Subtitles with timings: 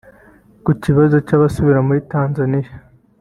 [0.65, 2.71] Ku kibazo cy’abasubira muri Tanzania